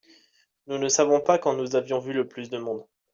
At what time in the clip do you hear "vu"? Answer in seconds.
1.99-2.11